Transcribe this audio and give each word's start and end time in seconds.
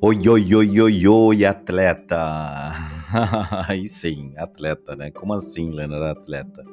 Oi, 0.00 0.28
oi, 0.28 0.54
oi, 0.54 0.80
oi, 0.80 1.08
oi, 1.08 1.44
atleta! 1.44 2.70
Aí 3.66 3.88
sim, 3.88 4.32
atleta, 4.36 4.94
né? 4.94 5.10
Como 5.10 5.34
assim, 5.34 5.70
Leonard, 5.72 6.20
atleta? 6.20 6.64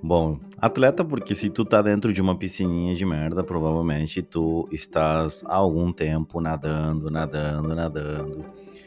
Bom, 0.00 0.38
atleta 0.58 1.04
porque 1.04 1.34
se 1.34 1.50
tu 1.50 1.64
tá 1.64 1.82
dentro 1.82 2.12
de 2.12 2.22
uma 2.22 2.38
piscininha 2.38 2.94
de 2.94 3.04
merda, 3.04 3.42
provavelmente 3.42 4.22
tu 4.22 4.68
estás 4.70 5.42
há 5.44 5.56
algum 5.56 5.92
tempo 5.92 6.40
nadando, 6.40 7.10
nadando, 7.10 7.74
nadando 7.74 8.44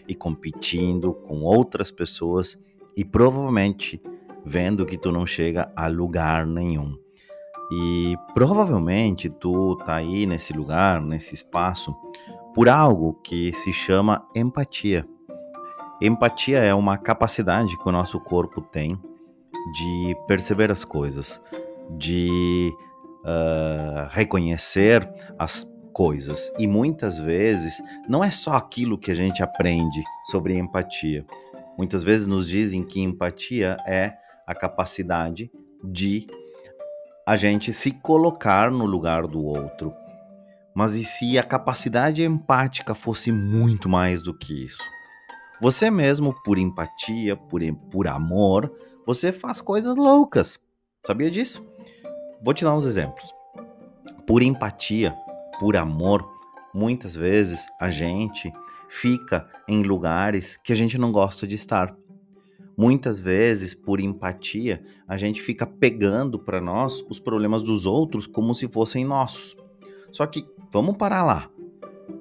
e 0.07 0.15
competindo 0.15 1.13
com 1.13 1.41
outras 1.41 1.91
pessoas 1.91 2.57
e 2.95 3.03
provavelmente 3.03 4.01
vendo 4.45 4.85
que 4.85 4.97
tu 4.97 5.11
não 5.11 5.25
chega 5.25 5.69
a 5.75 5.87
lugar 5.87 6.47
nenhum. 6.47 6.97
E 7.73 8.15
provavelmente 8.33 9.29
tu 9.29 9.77
tá 9.77 9.95
aí 9.95 10.25
nesse 10.25 10.51
lugar, 10.51 11.01
nesse 11.01 11.33
espaço, 11.33 11.95
por 12.53 12.67
algo 12.69 13.13
que 13.23 13.53
se 13.53 13.71
chama 13.71 14.27
empatia. 14.35 15.07
Empatia 16.01 16.59
é 16.59 16.73
uma 16.73 16.97
capacidade 16.97 17.77
que 17.77 17.87
o 17.87 17.91
nosso 17.91 18.19
corpo 18.19 18.61
tem 18.61 18.99
de 19.73 20.15
perceber 20.27 20.71
as 20.71 20.83
coisas, 20.83 21.41
de 21.97 22.73
uh, 23.23 24.07
reconhecer 24.09 25.07
as 25.37 25.71
coisas. 25.93 26.51
E 26.57 26.67
muitas 26.67 27.17
vezes 27.17 27.81
não 28.07 28.23
é 28.23 28.31
só 28.31 28.53
aquilo 28.53 28.97
que 28.97 29.11
a 29.11 29.15
gente 29.15 29.43
aprende 29.43 30.03
sobre 30.25 30.57
empatia. 30.57 31.25
Muitas 31.77 32.03
vezes 32.03 32.27
nos 32.27 32.47
dizem 32.47 32.83
que 32.83 33.01
empatia 33.01 33.77
é 33.87 34.13
a 34.45 34.55
capacidade 34.55 35.51
de 35.83 36.27
a 37.25 37.35
gente 37.35 37.71
se 37.71 37.91
colocar 37.91 38.71
no 38.71 38.85
lugar 38.85 39.27
do 39.27 39.43
outro. 39.43 39.93
Mas 40.75 40.95
e 40.95 41.03
se 41.03 41.37
a 41.37 41.43
capacidade 41.43 42.23
empática 42.23 42.95
fosse 42.95 43.31
muito 43.31 43.89
mais 43.89 44.21
do 44.21 44.33
que 44.33 44.65
isso? 44.65 44.81
Você 45.61 45.91
mesmo, 45.91 46.33
por 46.43 46.57
empatia, 46.57 47.35
por, 47.35 47.61
por 47.91 48.07
amor, 48.07 48.73
você 49.05 49.31
faz 49.31 49.61
coisas 49.61 49.95
loucas. 49.95 50.59
Sabia 51.05 51.29
disso? 51.29 51.63
Vou 52.43 52.53
te 52.53 52.63
dar 52.63 52.75
uns 52.75 52.85
exemplos. 52.85 53.33
Por 54.25 54.41
empatia, 54.41 55.13
por 55.59 55.75
amor, 55.75 56.27
muitas 56.73 57.13
vezes 57.13 57.65
a 57.79 57.89
gente 57.89 58.51
fica 58.89 59.47
em 59.67 59.83
lugares 59.83 60.57
que 60.57 60.73
a 60.73 60.75
gente 60.75 60.97
não 60.97 61.11
gosta 61.11 61.45
de 61.45 61.55
estar. 61.55 61.95
Muitas 62.77 63.19
vezes, 63.19 63.75
por 63.75 63.99
empatia, 63.99 64.81
a 65.07 65.17
gente 65.17 65.41
fica 65.41 65.67
pegando 65.67 66.39
para 66.39 66.61
nós 66.61 67.05
os 67.09 67.19
problemas 67.19 67.61
dos 67.61 67.85
outros 67.85 68.25
como 68.25 68.55
se 68.55 68.67
fossem 68.67 69.05
nossos. 69.05 69.55
Só 70.11 70.25
que 70.25 70.45
vamos 70.71 70.97
parar 70.97 71.23
lá, 71.23 71.49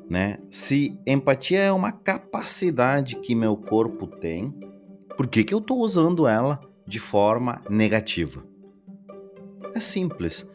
né? 0.08 0.38
Se 0.50 0.98
empatia 1.06 1.60
é 1.60 1.72
uma 1.72 1.92
capacidade 1.92 3.16
que 3.16 3.34
meu 3.34 3.56
corpo 3.56 4.06
tem, 4.06 4.54
por 5.16 5.26
que, 5.26 5.44
que 5.44 5.52
eu 5.52 5.58
estou 5.58 5.78
usando 5.80 6.26
ela 6.26 6.60
de 6.86 6.98
forma 6.98 7.62
negativa? 7.68 8.44
É 9.74 9.80
simples. 9.80 10.48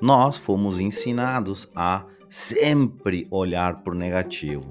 Nós 0.00 0.36
fomos 0.36 0.78
ensinados 0.78 1.68
a 1.74 2.04
sempre 2.28 3.26
olhar 3.30 3.82
por 3.82 3.94
negativo. 3.94 4.70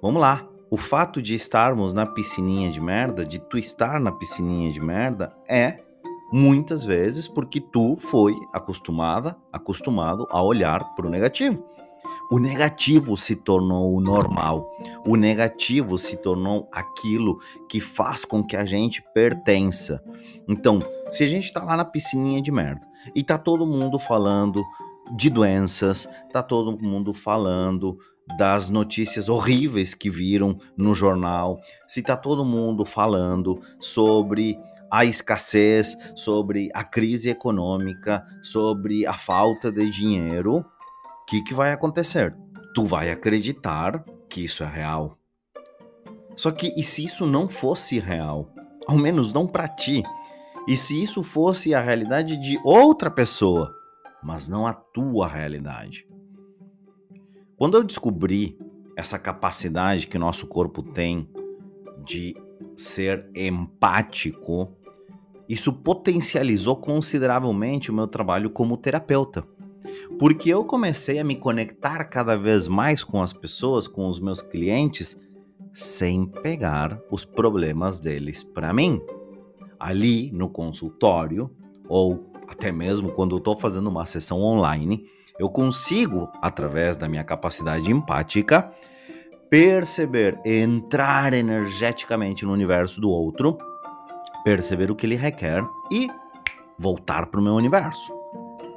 Vamos 0.00 0.20
lá. 0.20 0.46
O 0.70 0.76
fato 0.76 1.22
de 1.22 1.34
estarmos 1.34 1.92
na 1.94 2.04
piscininha 2.04 2.70
de 2.70 2.80
merda, 2.80 3.24
de 3.24 3.38
tu 3.38 3.56
estar 3.56 3.98
na 3.98 4.12
piscininha 4.12 4.70
de 4.70 4.80
merda, 4.80 5.34
é 5.48 5.80
muitas 6.32 6.84
vezes 6.84 7.26
porque 7.26 7.60
tu 7.60 7.96
foi 7.96 8.34
acostumada, 8.52 9.36
acostumado 9.52 10.26
a 10.30 10.42
olhar 10.42 10.94
para 10.94 11.06
o 11.06 11.10
negativo. 11.10 11.64
O 12.30 12.38
negativo 12.38 13.16
se 13.16 13.34
tornou 13.34 13.94
o 13.94 14.00
normal. 14.02 14.70
O 15.06 15.16
negativo 15.16 15.96
se 15.96 16.16
tornou 16.18 16.68
aquilo 16.70 17.38
que 17.70 17.80
faz 17.80 18.22
com 18.24 18.44
que 18.44 18.54
a 18.54 18.66
gente 18.66 19.02
pertença. 19.14 20.02
Então, 20.46 20.80
se 21.10 21.24
a 21.24 21.26
gente 21.26 21.44
está 21.44 21.64
lá 21.64 21.74
na 21.74 21.86
piscininha 21.86 22.42
de 22.42 22.52
merda 22.52 22.86
e 23.14 23.24
tá 23.24 23.38
todo 23.38 23.66
mundo 23.66 23.98
falando 23.98 24.62
de 25.16 25.30
doenças, 25.30 26.06
tá 26.30 26.42
todo 26.42 26.78
mundo 26.78 27.14
falando 27.14 27.98
das 28.36 28.68
notícias 28.68 29.30
horríveis 29.30 29.94
que 29.94 30.10
viram 30.10 30.58
no 30.76 30.94
jornal, 30.94 31.58
se 31.86 32.02
tá 32.02 32.14
todo 32.14 32.44
mundo 32.44 32.84
falando 32.84 33.58
sobre 33.80 34.58
a 34.90 35.04
escassez, 35.04 35.96
sobre 36.16 36.70
a 36.74 36.82
crise 36.82 37.30
econômica, 37.30 38.24
sobre 38.42 39.06
a 39.06 39.12
falta 39.12 39.70
de 39.70 39.88
dinheiro, 39.90 40.58
o 40.58 40.64
que, 41.26 41.42
que 41.42 41.54
vai 41.54 41.72
acontecer? 41.72 42.36
Tu 42.74 42.86
vai 42.86 43.10
acreditar 43.10 44.04
que 44.28 44.44
isso 44.44 44.62
é 44.62 44.66
real. 44.66 45.18
Só 46.36 46.50
que 46.50 46.72
e 46.76 46.82
se 46.82 47.04
isso 47.04 47.26
não 47.26 47.48
fosse 47.48 47.98
real? 47.98 48.50
Ao 48.86 48.96
menos 48.96 49.32
não 49.32 49.46
para 49.46 49.68
ti. 49.68 50.02
E 50.66 50.76
se 50.76 51.02
isso 51.02 51.22
fosse 51.22 51.74
a 51.74 51.80
realidade 51.80 52.36
de 52.36 52.60
outra 52.62 53.10
pessoa, 53.10 53.74
mas 54.22 54.48
não 54.48 54.66
a 54.66 54.72
tua 54.72 55.26
realidade? 55.26 56.06
Quando 57.56 57.76
eu 57.76 57.82
descobri 57.82 58.56
essa 58.96 59.18
capacidade 59.18 60.06
que 60.06 60.18
nosso 60.18 60.46
corpo 60.46 60.82
tem 60.82 61.28
de 62.04 62.36
ser 62.76 63.28
empático, 63.34 64.77
isso 65.48 65.72
potencializou 65.72 66.76
consideravelmente 66.76 67.90
o 67.90 67.94
meu 67.94 68.06
trabalho 68.06 68.50
como 68.50 68.76
terapeuta. 68.76 69.44
Porque 70.18 70.50
eu 70.50 70.64
comecei 70.64 71.18
a 71.18 71.24
me 71.24 71.36
conectar 71.36 72.04
cada 72.04 72.36
vez 72.36 72.68
mais 72.68 73.02
com 73.02 73.22
as 73.22 73.32
pessoas, 73.32 73.88
com 73.88 74.08
os 74.08 74.20
meus 74.20 74.42
clientes, 74.42 75.16
sem 75.72 76.26
pegar 76.26 77.00
os 77.10 77.24
problemas 77.24 77.98
deles 77.98 78.42
para 78.42 78.72
mim. 78.72 79.00
Ali 79.78 80.30
no 80.32 80.50
consultório, 80.50 81.50
ou 81.88 82.30
até 82.48 82.70
mesmo 82.72 83.12
quando 83.12 83.36
eu 83.36 83.38
estou 83.38 83.56
fazendo 83.56 83.88
uma 83.88 84.04
sessão 84.04 84.42
online, 84.42 85.04
eu 85.38 85.48
consigo, 85.48 86.28
através 86.42 86.96
da 86.96 87.08
minha 87.08 87.22
capacidade 87.22 87.90
empática, 87.90 88.72
perceber, 89.48 90.38
entrar 90.44 91.32
energeticamente 91.32 92.44
no 92.44 92.52
universo 92.52 93.00
do 93.00 93.08
outro 93.08 93.56
perceber 94.48 94.90
o 94.90 94.96
que 94.96 95.04
ele 95.04 95.14
requer 95.14 95.62
e 95.92 96.08
voltar 96.78 97.26
para 97.26 97.38
o 97.38 97.42
meu 97.42 97.52
universo. 97.52 98.14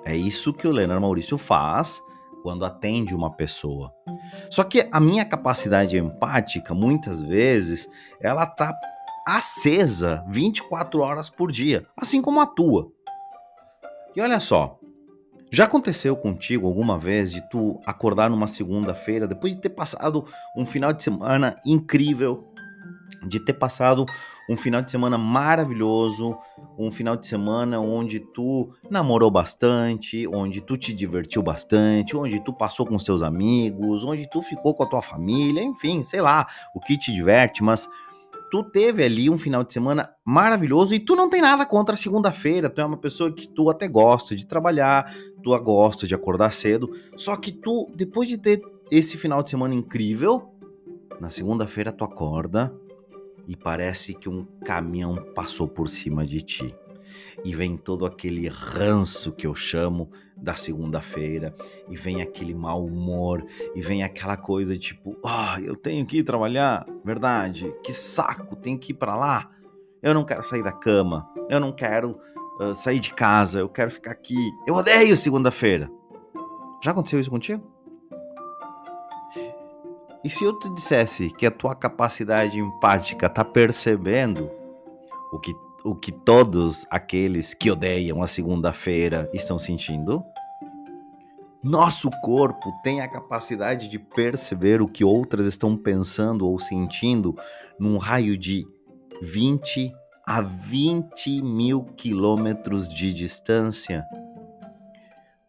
É 0.04 0.14
isso 0.14 0.52
que 0.52 0.68
o 0.68 0.72
Leonardo 0.72 1.02
Maurício 1.02 1.38
faz 1.38 2.02
quando 2.44 2.66
atende 2.66 3.16
uma 3.16 3.32
pessoa. 3.32 3.94
Só 4.50 4.66
que 4.66 4.90
a 4.92 5.00
minha 5.00 5.24
capacidade 5.24 5.98
empática, 5.98 6.74
muitas 6.74 7.22
vezes, 7.22 7.88
ela 8.20 8.46
tá 8.46 8.78
acesa 9.26 10.26
24 10.28 11.00
horas 11.00 11.30
por 11.30 11.50
dia, 11.50 11.86
assim 11.96 12.22
como 12.22 12.42
a 12.42 12.46
tua. 12.46 12.92
E 14.14 14.20
olha 14.20 14.42
só, 14.42 14.78
já 15.50 15.64
aconteceu 15.64 16.18
contigo 16.18 16.68
alguma 16.68 17.00
vez 17.00 17.32
de 17.32 17.40
tu 17.50 17.80
acordar 17.86 18.30
numa 18.30 18.48
segunda-feira 18.48 19.26
depois 19.26 19.56
de 19.56 19.62
ter 19.62 19.70
passado 19.70 20.26
um 20.54 20.66
final 20.66 20.92
de 20.92 21.02
semana 21.02 21.56
incrível, 21.66 22.52
de 23.26 23.40
ter 23.40 23.54
passado 23.54 24.06
um 24.52 24.58
final 24.58 24.82
de 24.82 24.92
semana 24.92 25.18
maravilhoso, 25.18 26.38
um 26.78 26.92
final 26.92 27.16
de 27.16 27.26
semana 27.26 27.80
onde 27.80 28.20
tu 28.20 28.70
namorou 28.90 29.32
bastante, 29.32 30.28
onde 30.28 30.60
tu 30.60 30.78
te 30.78 30.94
divertiu 30.94 31.42
bastante, 31.42 32.18
onde 32.18 32.44
tu 32.44 32.52
passou 32.52 32.86
com 32.86 32.96
os 32.96 33.04
teus 33.06 33.22
amigos, 33.22 34.04
onde 34.04 34.30
tu 34.30 34.42
ficou 34.42 34.76
com 34.76 34.84
a 34.84 34.90
tua 34.90 35.02
família, 35.02 35.64
enfim, 35.64 36.04
sei 36.04 36.20
lá, 36.20 36.46
o 36.76 36.82
que 36.82 36.98
te 36.98 37.14
diverte, 37.14 37.64
mas 37.64 37.90
tu 38.52 38.62
teve 38.62 39.06
ali 39.06 39.30
um 39.30 39.38
final 39.38 39.64
de 39.64 39.72
semana 39.72 40.10
maravilhoso 40.26 40.94
e 40.94 41.00
tu 41.00 41.16
não 41.16 41.30
tem 41.30 41.40
nada 41.40 41.66
contra 41.66 41.96
a 41.96 41.98
segunda-feira, 41.98 42.70
tu 42.70 42.82
é 42.82 42.86
uma 42.86 42.98
pessoa 42.98 43.32
que 43.32 43.48
tu 43.48 43.70
até 43.70 43.88
gosta 43.88 44.36
de 44.36 44.46
trabalhar, 44.46 45.16
tu 45.42 45.58
gosta 45.60 46.06
de 46.06 46.14
acordar 46.14 46.52
cedo, 46.52 46.92
só 47.16 47.38
que 47.38 47.54
tu, 47.54 47.90
depois 47.96 48.28
de 48.28 48.38
ter 48.38 48.62
esse 48.92 49.16
final 49.16 49.42
de 49.42 49.50
semana 49.50 49.74
incrível, 49.74 50.52
na 51.22 51.30
segunda-feira 51.30 51.94
tu 51.94 52.04
acorda 52.04 52.74
e 53.48 53.56
parece 53.56 54.14
que 54.14 54.30
um 54.30 54.46
caminhão 54.66 55.16
passou 55.36 55.68
por 55.68 55.90
cima 55.90 56.26
de 56.26 56.42
ti. 56.42 56.76
E 57.44 57.56
vem 57.56 57.76
todo 57.76 58.06
aquele 58.06 58.48
ranço 58.48 59.32
que 59.32 59.48
eu 59.48 59.56
chamo 59.56 60.10
da 60.38 60.56
segunda-feira, 60.56 61.56
e 61.88 61.96
vem 61.96 62.22
aquele 62.22 62.54
mau 62.54 62.86
humor, 62.86 63.46
e 63.76 63.82
vem 63.82 64.04
aquela 64.04 64.36
coisa 64.36 64.76
tipo, 64.76 65.18
ah, 65.24 65.56
oh, 65.58 65.62
eu 65.62 65.76
tenho 65.76 66.06
que 66.06 66.18
ir 66.18 66.24
trabalhar, 66.24 66.86
verdade? 67.06 67.72
Que 67.84 67.94
saco, 67.94 68.56
tenho 68.56 68.80
que 68.80 68.92
ir 68.92 68.96
para 68.96 69.16
lá. 69.16 69.52
Eu 70.02 70.14
não 70.14 70.24
quero 70.24 70.42
sair 70.42 70.64
da 70.64 70.72
cama, 70.72 71.30
eu 71.48 71.60
não 71.60 71.72
quero 71.72 72.20
uh, 72.60 72.74
sair 72.74 73.00
de 73.00 73.14
casa, 73.14 73.60
eu 73.60 73.70
quero 73.70 73.92
ficar 73.92 74.12
aqui. 74.12 74.50
Eu 74.68 74.74
odeio 74.74 75.16
segunda-feira. 75.16 75.90
Já 76.84 76.92
aconteceu 76.92 77.20
isso 77.20 77.30
contigo? 77.30 77.64
E 80.24 80.30
se 80.30 80.44
eu 80.44 80.54
te 80.54 80.70
dissesse 80.70 81.32
que 81.32 81.48
a 81.48 81.52
tua 81.52 81.74
capacidade 81.74 82.60
empática 82.60 83.28
tá 83.28 83.44
percebendo 83.44 84.52
o 85.32 85.40
que, 85.40 85.52
o 85.84 85.96
que 85.96 86.12
todos 86.12 86.86
aqueles 86.92 87.56
que 87.56 87.72
odeiam 87.72 88.22
a 88.22 88.28
segunda-feira 88.28 89.28
estão 89.34 89.58
sentindo? 89.58 90.24
Nosso 91.64 92.10
corpo 92.24 92.72
tem 92.84 93.02
a 93.02 93.08
capacidade 93.08 93.88
de 93.88 93.98
perceber 93.98 94.80
o 94.80 94.88
que 94.88 95.04
outras 95.04 95.48
estão 95.48 95.76
pensando 95.76 96.48
ou 96.48 96.60
sentindo 96.60 97.36
num 97.80 97.98
raio 97.98 98.38
de 98.38 98.68
20 99.24 99.92
a 100.26 100.42
20 100.42 101.42
mil 101.42 101.84
quilômetros 101.96 102.94
de 102.94 103.12
distância. 103.12 104.06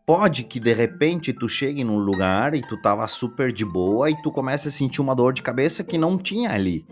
Pode 0.04 0.42
que 0.42 0.58
de 0.58 0.72
repente 0.72 1.32
tu 1.32 1.48
chegue 1.48 1.84
num 1.84 1.98
lugar 1.98 2.54
e 2.54 2.62
tu 2.62 2.76
tava 2.76 3.06
super 3.06 3.52
de 3.52 3.64
boa 3.64 4.10
e 4.10 4.20
tu 4.20 4.32
comece 4.32 4.68
a 4.68 4.72
sentir 4.72 5.00
uma 5.00 5.14
dor 5.14 5.32
de 5.32 5.42
cabeça 5.42 5.84
que 5.84 5.96
não 5.96 6.18
tinha 6.18 6.50
ali. 6.50 6.84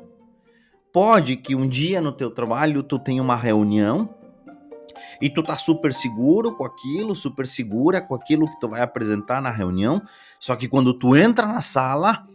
Pode 0.92 1.36
que 1.36 1.54
um 1.54 1.68
dia 1.68 2.00
no 2.00 2.12
teu 2.12 2.30
trabalho 2.30 2.82
tu 2.82 2.98
tenha 2.98 3.20
uma 3.20 3.36
reunião 3.36 4.14
e 5.20 5.28
tu 5.28 5.42
tá 5.42 5.56
super 5.56 5.92
seguro 5.92 6.56
com 6.56 6.64
aquilo, 6.64 7.14
super 7.14 7.46
segura 7.46 8.00
com 8.00 8.14
aquilo 8.14 8.48
que 8.48 8.58
tu 8.60 8.68
vai 8.68 8.80
apresentar 8.80 9.42
na 9.42 9.50
reunião, 9.50 10.00
só 10.38 10.54
que 10.56 10.68
quando 10.68 10.94
tu 10.94 11.16
entra 11.16 11.46
na 11.46 11.60
sala, 11.60 12.26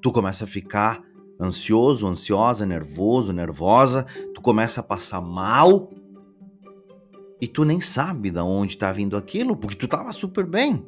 tu 0.00 0.10
começa 0.10 0.44
a 0.44 0.48
ficar 0.48 1.00
ansioso, 1.40 2.06
ansiosa, 2.06 2.66
nervoso, 2.66 3.32
nervosa, 3.32 4.06
tu 4.34 4.40
começa 4.40 4.80
a 4.80 4.84
passar 4.84 5.20
mal 5.20 5.90
e 7.40 7.48
tu 7.48 7.64
nem 7.64 7.80
sabe 7.80 8.30
de 8.30 8.40
onde 8.40 8.76
tá 8.76 8.92
vindo 8.92 9.16
aquilo, 9.16 9.56
porque 9.56 9.76
tu 9.76 9.88
tava 9.88 10.12
super 10.12 10.44
bem. 10.44 10.84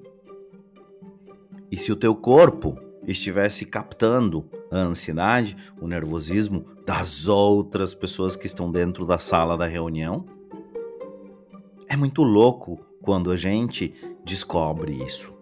E 1.71 1.77
se 1.77 1.91
o 1.91 1.97
teu 1.97 2.15
corpo 2.15 2.79
estivesse 3.07 3.65
captando 3.65 4.45
a 4.71 4.77
ansiedade, 4.77 5.57
o 5.81 5.89
nervosismo 5.89 6.67
das 6.87 7.27
outras 7.27 7.95
pessoas 7.95 8.37
que 8.37 8.47
estão 8.47 8.71
dentro 8.71 9.07
da 9.07 9.19
sala 9.19 9.57
da 9.57 9.67
reunião, 9.67 10.27
é 11.89 11.97
muito 11.97 12.23
louco 12.23 12.85
quando 13.01 13.31
a 13.31 13.37
gente 13.37 13.95
descobre 14.25 15.03
isso. 15.03 15.33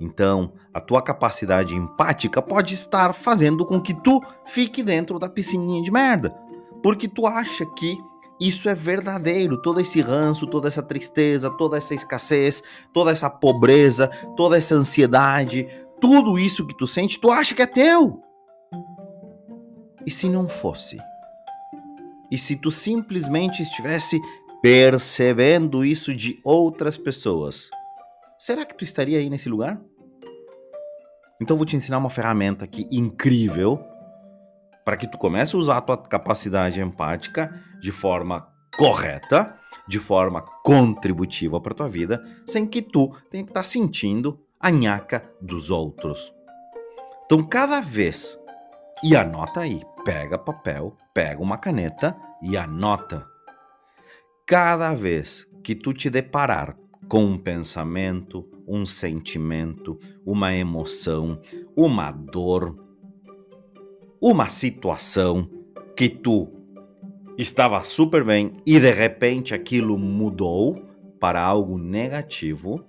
Então, 0.00 0.52
a 0.72 0.80
tua 0.80 1.02
capacidade 1.02 1.74
empática 1.74 2.40
pode 2.40 2.74
estar 2.74 3.12
fazendo 3.12 3.66
com 3.66 3.80
que 3.80 3.94
tu 3.94 4.22
fique 4.46 4.82
dentro 4.82 5.18
da 5.18 5.28
piscininha 5.28 5.82
de 5.82 5.90
merda, 5.90 6.30
porque 6.82 7.08
tu 7.08 7.26
acha 7.26 7.66
que 7.66 7.98
isso 8.40 8.68
é 8.68 8.74
verdadeiro, 8.74 9.60
todo 9.60 9.80
esse 9.80 10.00
ranço, 10.00 10.46
toda 10.46 10.68
essa 10.68 10.82
tristeza, 10.82 11.50
toda 11.50 11.76
essa 11.76 11.94
escassez, 11.94 12.62
toda 12.92 13.10
essa 13.10 13.28
pobreza, 13.28 14.08
toda 14.36 14.56
essa 14.56 14.74
ansiedade, 14.74 15.66
tudo 16.00 16.38
isso 16.38 16.66
que 16.66 16.76
tu 16.76 16.86
sente, 16.86 17.20
tu 17.20 17.30
acha 17.30 17.54
que 17.54 17.62
é 17.62 17.66
teu. 17.66 18.22
E 20.06 20.10
se 20.10 20.28
não 20.28 20.48
fosse? 20.48 20.98
E 22.30 22.38
se 22.38 22.56
tu 22.56 22.70
simplesmente 22.70 23.62
estivesse 23.62 24.20
percebendo 24.62 25.84
isso 25.84 26.12
de 26.12 26.40
outras 26.44 26.96
pessoas, 26.96 27.70
será 28.38 28.64
que 28.64 28.76
tu 28.76 28.84
estaria 28.84 29.18
aí 29.18 29.28
nesse 29.28 29.48
lugar? 29.48 29.80
Então 31.40 31.56
vou 31.56 31.66
te 31.66 31.76
ensinar 31.76 31.98
uma 31.98 32.10
ferramenta 32.10 32.64
aqui 32.64 32.86
incrível 32.90 33.80
para 34.88 34.96
que 34.96 35.06
tu 35.06 35.18
comece 35.18 35.54
a 35.54 35.58
usar 35.58 35.76
a 35.76 35.80
tua 35.82 35.98
capacidade 35.98 36.80
empática 36.80 37.62
de 37.78 37.92
forma 37.92 38.48
correta, 38.74 39.54
de 39.86 39.98
forma 39.98 40.40
contributiva 40.64 41.60
para 41.60 41.74
tua 41.74 41.86
vida, 41.86 42.24
sem 42.46 42.66
que 42.66 42.80
tu 42.80 43.14
tenha 43.30 43.44
que 43.44 43.50
estar 43.50 43.60
tá 43.60 43.64
sentindo 43.64 44.40
a 44.58 44.70
nhaca 44.70 45.30
dos 45.42 45.70
outros. 45.70 46.32
Então 47.26 47.42
cada 47.44 47.82
vez 47.82 48.38
e 49.04 49.14
anota 49.14 49.60
aí, 49.60 49.82
pega 50.06 50.38
papel, 50.38 50.96
pega 51.12 51.42
uma 51.42 51.58
caneta 51.58 52.16
e 52.40 52.56
anota 52.56 53.26
cada 54.46 54.94
vez 54.94 55.46
que 55.62 55.74
tu 55.74 55.92
te 55.92 56.08
deparar 56.08 56.74
com 57.06 57.26
um 57.26 57.36
pensamento, 57.36 58.48
um 58.66 58.86
sentimento, 58.86 59.98
uma 60.24 60.54
emoção, 60.54 61.38
uma 61.76 62.10
dor, 62.10 62.87
uma 64.20 64.48
situação 64.48 65.48
que 65.96 66.08
tu 66.08 66.48
estava 67.36 67.80
super 67.82 68.24
bem 68.24 68.56
e 68.66 68.80
de 68.80 68.90
repente 68.90 69.54
aquilo 69.54 69.96
mudou 69.96 70.82
para 71.20 71.42
algo 71.42 71.78
negativo, 71.78 72.84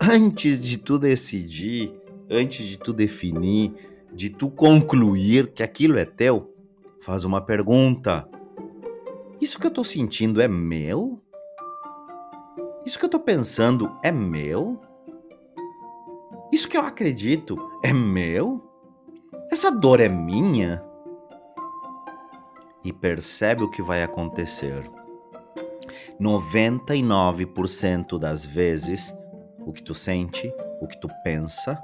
antes 0.00 0.60
de 0.60 0.78
tu 0.78 0.98
decidir, 0.98 1.92
antes 2.30 2.66
de 2.66 2.76
tu 2.76 2.92
definir, 2.92 3.72
de 4.12 4.30
tu 4.30 4.48
concluir 4.50 5.52
que 5.52 5.62
aquilo 5.62 5.98
é 5.98 6.04
teu, 6.04 6.54
faz 7.00 7.24
uma 7.24 7.40
pergunta. 7.40 8.28
Isso 9.40 9.58
que 9.58 9.66
eu 9.66 9.70
tô 9.70 9.84
sentindo 9.84 10.40
é 10.40 10.48
meu? 10.48 11.20
Isso 12.86 12.98
que 12.98 13.04
eu 13.04 13.10
tô 13.10 13.18
pensando 13.18 13.96
é 14.02 14.12
meu? 14.12 14.80
Isso 16.52 16.68
que 16.68 16.76
eu 16.76 16.82
acredito 16.82 17.58
é 17.82 17.92
meu? 17.92 18.63
Essa 19.54 19.70
dor 19.70 20.00
é 20.00 20.08
minha? 20.08 20.82
E 22.82 22.92
percebe 22.92 23.62
o 23.62 23.70
que 23.70 23.80
vai 23.80 24.02
acontecer. 24.02 24.90
99% 26.20 28.18
das 28.18 28.44
vezes, 28.44 29.14
o 29.60 29.72
que 29.72 29.80
tu 29.80 29.94
sente, 29.94 30.52
o 30.80 30.88
que 30.88 31.00
tu 31.00 31.06
pensa, 31.22 31.80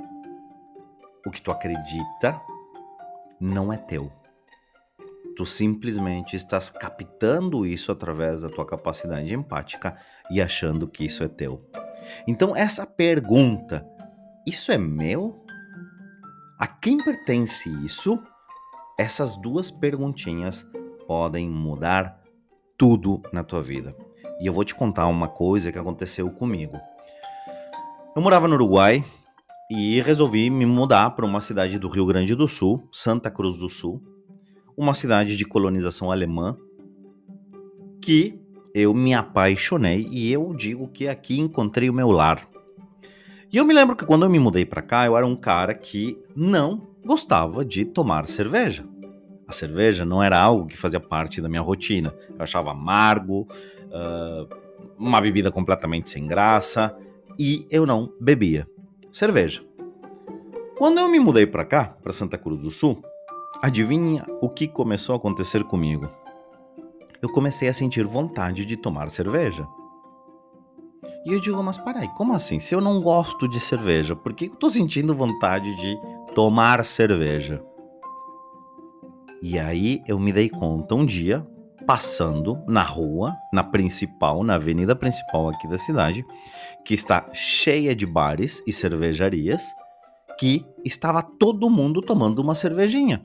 o 1.25 1.31
que 1.31 1.40
tu 1.40 1.52
acredita, 1.52 2.43
não 3.38 3.73
é 3.73 3.76
teu. 3.76 4.11
Tu 5.37 5.46
simplesmente 5.46 6.34
estás 6.34 6.70
captando 6.70 7.64
isso 7.64 7.93
através 7.93 8.43
da 8.43 8.49
tua 8.49 8.66
capacidade 8.66 9.32
empática 9.32 9.96
e 10.28 10.43
achando 10.43 10.88
que 10.88 11.05
isso 11.05 11.23
é 11.23 11.28
teu. 11.28 11.64
Então, 12.26 12.56
essa 12.56 12.84
pergunta, 12.84 13.88
isso 14.44 14.73
é 14.73 14.76
meu? 14.76 15.40
A 16.61 16.67
quem 16.67 16.99
pertence 16.99 17.71
isso? 17.87 18.19
Essas 18.99 19.35
duas 19.35 19.71
perguntinhas 19.71 20.62
podem 21.07 21.49
mudar 21.49 22.21
tudo 22.77 23.23
na 23.33 23.43
tua 23.43 23.62
vida. 23.62 23.97
E 24.39 24.47
eu 24.47 24.53
vou 24.53 24.62
te 24.62 24.75
contar 24.75 25.07
uma 25.07 25.27
coisa 25.27 25.73
que 25.73 25.79
aconteceu 25.79 26.31
comigo. 26.31 26.79
Eu 28.15 28.21
morava 28.21 28.47
no 28.47 28.57
Uruguai 28.57 29.03
e 29.71 30.03
resolvi 30.03 30.51
me 30.51 30.67
mudar 30.67 31.12
para 31.12 31.25
uma 31.25 31.41
cidade 31.41 31.79
do 31.79 31.89
Rio 31.89 32.05
Grande 32.05 32.35
do 32.35 32.47
Sul, 32.47 32.87
Santa 32.93 33.31
Cruz 33.31 33.57
do 33.57 33.71
Sul, 33.71 34.03
uma 34.77 34.93
cidade 34.93 35.39
de 35.39 35.47
colonização 35.47 36.12
alemã 36.12 36.59
que 38.03 38.39
eu 38.75 38.93
me 38.93 39.15
apaixonei 39.15 40.07
e 40.11 40.31
eu 40.31 40.53
digo 40.53 40.89
que 40.89 41.09
aqui 41.09 41.41
encontrei 41.41 41.89
o 41.89 41.95
meu 41.95 42.11
lar. 42.11 42.47
E 43.52 43.56
eu 43.56 43.64
me 43.64 43.75
lembro 43.75 43.97
que 43.97 44.04
quando 44.04 44.25
eu 44.25 44.30
me 44.30 44.38
mudei 44.38 44.64
para 44.64 44.83
cá, 44.83 45.07
eu 45.07 45.16
era 45.16 45.26
um 45.26 45.37
cara 45.37 45.75
que 45.75 46.19
não 46.35 46.88
gostava 47.04 47.64
de 47.64 47.85
tomar 47.85 48.26
cerveja. 48.28 48.85
A 49.47 49.52
cerveja 49.52 50.04
não 50.04 50.23
era 50.23 50.40
algo 50.40 50.66
que 50.66 50.76
fazia 50.76 51.00
parte 51.00 51.40
da 51.40 51.49
minha 51.49 51.61
rotina. 51.61 52.14
Eu 52.30 52.42
achava 52.42 52.71
amargo, 52.71 53.49
uh, 53.87 54.49
uma 54.97 55.21
bebida 55.21 55.50
completamente 55.50 56.09
sem 56.09 56.26
graça 56.26 56.97
e 57.38 57.66
eu 57.71 57.85
não 57.85 58.12
bebia 58.21 58.69
cerveja. 59.11 59.62
Quando 60.78 60.99
eu 60.99 61.09
me 61.09 61.19
mudei 61.19 61.47
para 61.47 61.64
cá, 61.64 61.97
para 62.02 62.12
Santa 62.12 62.38
Cruz 62.38 62.62
do 62.62 62.71
Sul, 62.71 63.02
Adivinha 63.61 64.25
o 64.40 64.49
que 64.49 64.66
começou 64.66 65.12
a 65.14 65.19
acontecer 65.19 65.64
comigo? 65.64 66.09
Eu 67.21 67.30
comecei 67.30 67.69
a 67.69 67.75
sentir 67.75 68.04
vontade 68.04 68.64
de 68.64 68.75
tomar 68.76 69.11
cerveja. 69.11 69.66
E 71.25 71.33
eu 71.33 71.40
digo, 71.40 71.62
mas 71.62 71.78
peraí, 71.78 72.09
como 72.16 72.33
assim? 72.33 72.61
Se 72.61 72.75
eu 72.75 72.80
não 72.80 73.00
gosto 73.00 73.49
de 73.49 73.61
cerveja, 73.61 74.16
por 74.16 74.33
que 74.33 74.47
eu 74.47 74.57
tô 74.57 74.71
sentindo 74.71 75.14
vontade 75.14 75.75
de 75.76 75.99
tomar 76.35 76.85
cerveja? 76.85 77.62
E 79.42 79.59
aí 79.59 80.02
eu 80.07 80.19
me 80.19 80.33
dei 80.33 80.49
conta 80.49 80.95
um 80.95 81.04
dia, 81.04 81.47
passando 81.87 82.62
na 82.66 82.83
rua, 82.83 83.35
na 83.52 83.62
principal, 83.62 84.45
na 84.45 84.54
avenida 84.54 84.95
principal 84.95 85.49
aqui 85.49 85.66
da 85.66 85.78
cidade, 85.78 86.25
que 86.85 86.95
está 86.95 87.26
cheia 87.33 87.95
de 87.95 88.07
bares 88.07 88.62
e 88.66 88.73
cervejarias, 88.73 89.75
que 90.38 90.64
estava 90.85 91.23
todo 91.23 91.71
mundo 91.71 92.00
tomando 92.00 92.40
uma 92.40 92.54
cervejinha. 92.54 93.23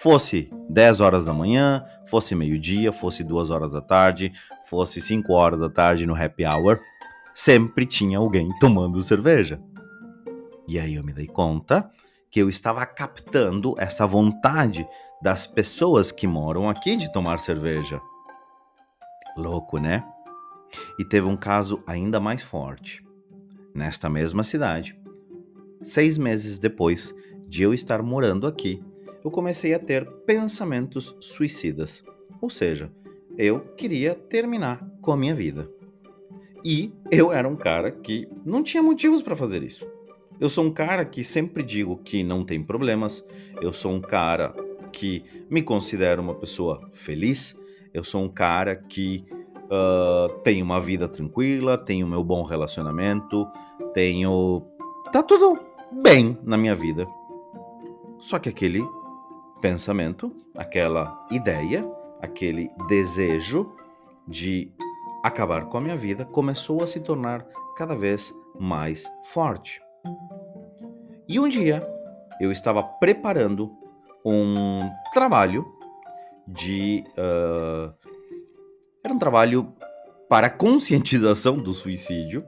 Fosse 0.00 0.48
10 0.70 1.00
horas 1.00 1.24
da 1.24 1.34
manhã, 1.34 1.84
fosse 2.06 2.32
meio-dia, 2.32 2.92
fosse 2.92 3.24
2 3.24 3.50
horas 3.50 3.72
da 3.72 3.80
tarde, 3.80 4.32
fosse 4.64 5.00
5 5.00 5.32
horas 5.32 5.58
da 5.58 5.68
tarde 5.68 6.06
no 6.06 6.14
happy 6.14 6.46
hour, 6.46 6.78
sempre 7.34 7.84
tinha 7.84 8.18
alguém 8.18 8.48
tomando 8.60 9.02
cerveja. 9.02 9.60
E 10.68 10.78
aí 10.78 10.94
eu 10.94 11.02
me 11.02 11.12
dei 11.12 11.26
conta 11.26 11.90
que 12.30 12.38
eu 12.38 12.48
estava 12.48 12.86
captando 12.86 13.74
essa 13.76 14.06
vontade 14.06 14.86
das 15.20 15.48
pessoas 15.48 16.12
que 16.12 16.28
moram 16.28 16.68
aqui 16.68 16.94
de 16.94 17.10
tomar 17.10 17.40
cerveja. 17.40 18.00
Louco, 19.36 19.78
né? 19.78 20.04
E 20.96 21.04
teve 21.04 21.26
um 21.26 21.36
caso 21.36 21.82
ainda 21.88 22.20
mais 22.20 22.40
forte. 22.40 23.04
Nesta 23.74 24.08
mesma 24.08 24.44
cidade, 24.44 24.96
seis 25.82 26.16
meses 26.16 26.60
depois 26.60 27.12
de 27.48 27.64
eu 27.64 27.74
estar 27.74 28.00
morando 28.00 28.46
aqui, 28.46 28.80
eu 29.24 29.30
comecei 29.30 29.74
a 29.74 29.78
ter 29.78 30.06
pensamentos 30.26 31.14
suicidas. 31.20 32.04
Ou 32.40 32.50
seja, 32.50 32.90
eu 33.36 33.60
queria 33.76 34.14
terminar 34.14 34.84
com 35.00 35.12
a 35.12 35.16
minha 35.16 35.34
vida. 35.34 35.70
E 36.64 36.92
eu 37.10 37.32
era 37.32 37.48
um 37.48 37.56
cara 37.56 37.90
que 37.90 38.28
não 38.44 38.62
tinha 38.62 38.82
motivos 38.82 39.22
para 39.22 39.36
fazer 39.36 39.62
isso. 39.62 39.86
Eu 40.40 40.48
sou 40.48 40.64
um 40.64 40.70
cara 40.72 41.04
que 41.04 41.24
sempre 41.24 41.62
digo 41.62 41.96
que 41.98 42.22
não 42.22 42.44
tem 42.44 42.62
problemas. 42.62 43.26
Eu 43.60 43.72
sou 43.72 43.92
um 43.92 44.00
cara 44.00 44.54
que 44.92 45.24
me 45.50 45.62
considero 45.62 46.22
uma 46.22 46.34
pessoa 46.34 46.88
feliz. 46.92 47.58
Eu 47.92 48.04
sou 48.04 48.22
um 48.22 48.28
cara 48.28 48.76
que 48.76 49.24
uh, 49.64 50.38
tem 50.40 50.62
uma 50.62 50.80
vida 50.80 51.08
tranquila, 51.08 51.78
tenho 51.78 52.06
meu 52.06 52.22
bom 52.22 52.42
relacionamento, 52.42 53.46
tenho. 53.94 54.62
Tá 55.12 55.22
tudo 55.22 55.58
bem 55.92 56.38
na 56.42 56.56
minha 56.56 56.74
vida. 56.74 57.06
Só 58.18 58.38
que 58.38 58.48
aquele 58.48 58.84
pensamento, 59.60 60.34
aquela 60.56 61.26
ideia, 61.30 61.84
aquele 62.20 62.70
desejo 62.88 63.72
de 64.26 64.72
acabar 65.22 65.66
com 65.66 65.78
a 65.78 65.80
minha 65.80 65.96
vida 65.96 66.24
começou 66.24 66.82
a 66.82 66.86
se 66.86 67.00
tornar 67.00 67.44
cada 67.76 67.94
vez 67.94 68.32
mais 68.58 69.04
forte. 69.32 69.80
E 71.28 71.38
um 71.38 71.48
dia 71.48 71.86
eu 72.40 72.50
estava 72.50 72.82
preparando 72.82 73.76
um 74.24 74.90
trabalho 75.12 75.66
de. 76.46 77.04
Uh, 77.10 77.92
era 79.04 79.12
um 79.14 79.18
trabalho 79.18 79.74
para 80.28 80.50
conscientização 80.50 81.58
do 81.58 81.72
suicídio. 81.72 82.44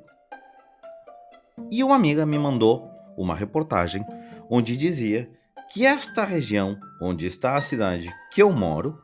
E 1.70 1.84
uma 1.84 1.94
amiga 1.94 2.24
me 2.24 2.38
mandou 2.38 2.90
uma 3.16 3.34
reportagem 3.34 4.04
onde 4.48 4.76
dizia 4.76 5.30
que 5.72 5.86
esta 5.86 6.24
região 6.24 6.76
onde 7.00 7.26
está 7.26 7.56
a 7.56 7.62
cidade 7.62 8.12
que 8.32 8.42
eu 8.42 8.52
moro 8.52 8.98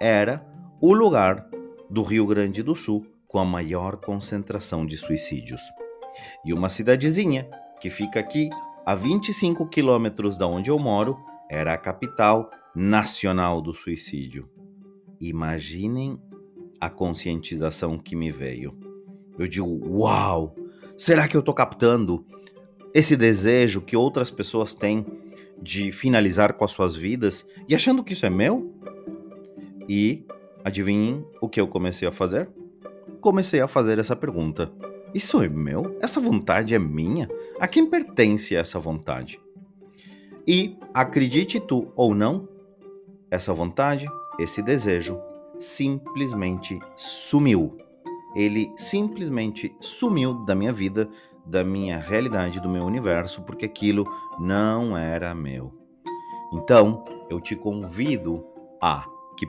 era 0.00 0.46
o 0.80 0.94
lugar 0.94 1.44
do 1.90 2.02
Rio 2.02 2.24
Grande 2.26 2.62
do 2.62 2.76
Sul 2.76 3.04
com 3.26 3.40
a 3.40 3.44
maior 3.44 3.96
concentração 3.96 4.86
de 4.86 4.96
suicídios. 4.96 5.60
E 6.44 6.52
uma 6.52 6.68
cidadezinha 6.68 7.50
que 7.80 7.90
fica 7.90 8.20
aqui 8.20 8.48
a 8.86 8.94
25 8.94 9.66
quilômetros 9.66 10.38
da 10.38 10.46
onde 10.46 10.70
eu 10.70 10.78
moro 10.78 11.18
era 11.50 11.74
a 11.74 11.78
capital 11.78 12.48
nacional 12.74 13.60
do 13.60 13.74
suicídio. 13.74 14.48
Imaginem 15.20 16.20
a 16.80 16.88
conscientização 16.88 17.98
que 17.98 18.14
me 18.14 18.30
veio. 18.30 18.78
Eu 19.36 19.48
digo, 19.48 19.98
uau! 19.98 20.54
Será 20.96 21.26
que 21.26 21.36
eu 21.36 21.40
estou 21.40 21.54
captando 21.54 22.24
esse 22.94 23.16
desejo 23.16 23.80
que 23.80 23.96
outras 23.96 24.30
pessoas 24.30 24.74
têm 24.74 25.04
de 25.62 25.92
finalizar 25.92 26.54
com 26.54 26.64
as 26.64 26.70
suas 26.70 26.96
vidas 26.96 27.46
e 27.68 27.74
achando 27.74 28.02
que 28.02 28.12
isso 28.12 28.26
é 28.26 28.30
meu? 28.30 28.74
E 29.88 30.24
adivinhem 30.64 31.24
o 31.40 31.48
que 31.48 31.60
eu 31.60 31.68
comecei 31.68 32.06
a 32.06 32.12
fazer? 32.12 32.48
Comecei 33.20 33.60
a 33.60 33.68
fazer 33.68 33.98
essa 33.98 34.16
pergunta: 34.16 34.72
Isso 35.14 35.42
é 35.42 35.48
meu? 35.48 35.98
Essa 36.00 36.20
vontade 36.20 36.74
é 36.74 36.78
minha? 36.78 37.28
A 37.58 37.68
quem 37.68 37.86
pertence 37.86 38.56
essa 38.56 38.78
vontade? 38.78 39.40
E 40.46 40.76
acredite 40.94 41.60
tu 41.60 41.92
ou 41.94 42.14
não, 42.14 42.48
essa 43.30 43.52
vontade, 43.52 44.06
esse 44.38 44.62
desejo, 44.62 45.20
simplesmente 45.58 46.78
sumiu. 46.96 47.76
Ele 48.34 48.72
simplesmente 48.76 49.74
sumiu 49.80 50.34
da 50.44 50.54
minha 50.54 50.72
vida, 50.72 51.08
da 51.50 51.64
minha 51.64 51.98
realidade, 51.98 52.60
do 52.60 52.68
meu 52.68 52.84
universo, 52.84 53.42
porque 53.42 53.64
aquilo 53.64 54.06
não 54.38 54.96
era 54.96 55.34
meu. 55.34 55.74
Então, 56.52 57.04
eu 57.28 57.40
te 57.40 57.56
convido 57.56 58.46
a 58.80 59.04
que 59.36 59.46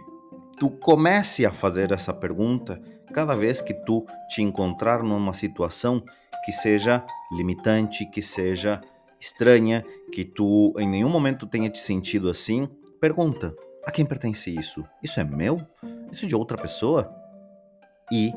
tu 0.57 0.71
comece 0.71 1.45
a 1.45 1.53
fazer 1.53 1.91
essa 1.91 2.11
pergunta 2.11 2.81
cada 3.13 3.35
vez 3.35 3.61
que 3.61 3.73
tu 3.73 4.05
te 4.27 4.41
encontrar 4.41 5.03
numa 5.03 5.33
situação 5.33 6.03
que 6.43 6.51
seja 6.51 7.05
limitante, 7.31 8.05
que 8.07 8.21
seja 8.21 8.81
estranha, 9.19 9.85
que 10.11 10.25
tu 10.25 10.73
em 10.79 10.89
nenhum 10.89 11.09
momento 11.09 11.45
tenha 11.45 11.69
te 11.69 11.79
sentido 11.79 12.29
assim, 12.29 12.67
pergunta: 12.99 13.55
a 13.85 13.91
quem 13.91 14.05
pertence 14.05 14.51
isso? 14.51 14.83
Isso 15.03 15.19
é 15.19 15.23
meu? 15.23 15.61
Isso 16.11 16.25
é 16.25 16.27
de 16.27 16.35
outra 16.35 16.57
pessoa? 16.57 17.15
E 18.11 18.33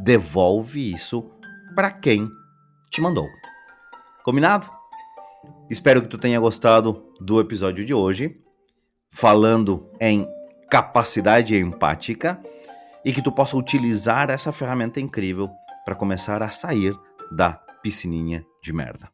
devolve 0.00 0.92
isso 0.92 1.30
para 1.74 1.90
quem 1.90 2.28
te 2.92 3.00
mandou. 3.00 3.28
Combinado? 4.22 4.70
Espero 5.68 6.02
que 6.02 6.08
tu 6.08 6.18
tenha 6.18 6.38
gostado 6.38 7.10
do 7.18 7.40
episódio 7.40 7.84
de 7.84 7.94
hoje, 7.94 8.38
falando 9.10 9.90
em 9.98 10.28
capacidade 10.70 11.56
empática 11.56 12.40
e 13.04 13.12
que 13.12 13.22
tu 13.22 13.32
possa 13.32 13.56
utilizar 13.56 14.30
essa 14.30 14.52
ferramenta 14.52 15.00
incrível 15.00 15.50
para 15.84 15.94
começar 15.94 16.42
a 16.42 16.50
sair 16.50 16.94
da 17.34 17.54
piscininha 17.82 18.44
de 18.62 18.72
merda. 18.72 19.08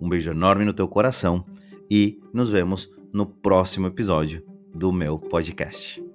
Um 0.00 0.08
beijo 0.08 0.30
enorme 0.30 0.64
no 0.64 0.74
teu 0.74 0.86
coração 0.86 1.44
e 1.90 2.20
nos 2.32 2.50
vemos 2.50 2.88
no 3.12 3.26
próximo 3.26 3.86
episódio 3.86 4.44
do 4.74 4.92
meu 4.92 5.18
podcast. 5.18 6.05